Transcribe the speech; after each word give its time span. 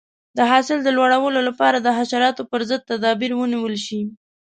د 0.37 0.39
حاصل 0.51 0.77
د 0.83 0.89
لوړوالي 0.97 1.41
لپاره 1.49 1.77
د 1.79 1.87
حشراتو 1.97 2.41
پر 2.51 2.61
ضد 2.69 2.81
تدابیر 2.91 3.31
ونیول 3.35 3.75
شي. 3.85 4.01